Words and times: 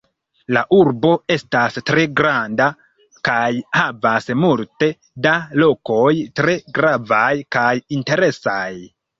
La 0.55 0.61
urbo 0.75 1.09
estas 1.33 1.75
tre 1.89 2.05
granda 2.21 2.69
kaj 3.29 3.51
havas 3.81 4.31
multe 4.45 4.89
da 5.27 5.37
lokoj 5.65 6.11
tre 6.41 6.59
gravaj 6.81 7.33
kaj 7.59 7.71
interesaj. 8.01 8.69